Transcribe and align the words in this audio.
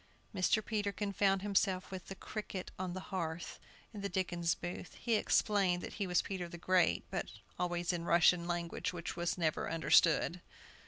Mr. 0.33 0.65
Peterkin 0.65 1.13
found 1.13 1.43
himself 1.43 1.91
with 1.91 2.07
the 2.07 2.15
"Cricket 2.15 2.71
on 2.79 2.93
the 2.93 2.99
Hearth," 3.13 3.59
in 3.93 4.01
the 4.01 4.09
Dickens 4.09 4.55
Booth. 4.55 4.95
He 4.95 5.13
explained 5.13 5.83
that 5.83 5.93
he 6.01 6.07
was 6.07 6.23
Peter 6.23 6.49
the 6.49 6.57
Great, 6.57 7.03
but 7.11 7.27
always 7.59 7.93
in 7.93 8.01
the 8.01 8.07
Russian 8.07 8.47
language, 8.47 8.93
which 8.93 9.15
was 9.15 9.37
never 9.37 9.69
understood. 9.69 10.41